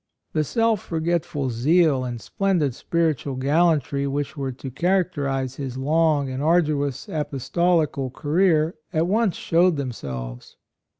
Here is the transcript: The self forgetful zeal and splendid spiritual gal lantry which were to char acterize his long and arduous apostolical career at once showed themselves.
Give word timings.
The 0.33 0.43
self 0.43 0.81
forgetful 0.81 1.51
zeal 1.51 2.03
and 2.03 2.19
splendid 2.19 2.73
spiritual 2.73 3.35
gal 3.35 3.67
lantry 3.67 4.07
which 4.09 4.35
were 4.35 4.51
to 4.51 4.71
char 4.71 5.03
acterize 5.03 5.57
his 5.57 5.77
long 5.77 6.27
and 6.27 6.41
arduous 6.41 7.07
apostolical 7.07 8.09
career 8.09 8.73
at 8.91 9.05
once 9.05 9.35
showed 9.35 9.77
themselves. 9.77 10.55